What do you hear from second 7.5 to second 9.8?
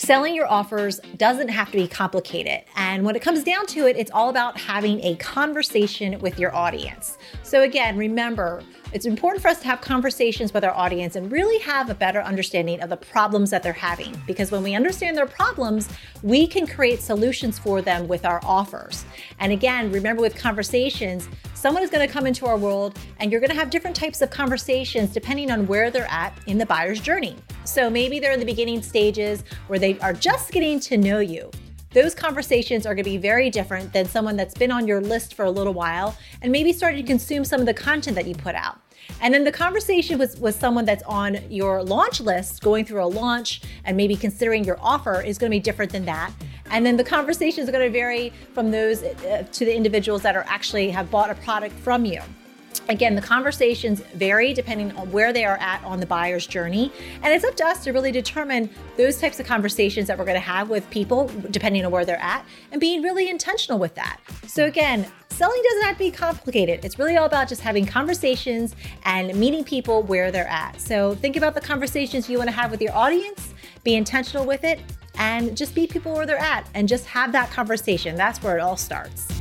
again, remember, it's important for us to